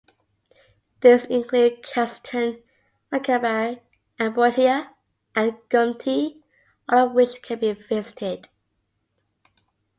[1.01, 2.63] These include "Castleton",
[3.11, 3.81] "Makaibarie",
[4.19, 4.95] "Ambotia"
[5.35, 6.41] and "Goomtee",
[6.89, 8.49] all of which can be visited.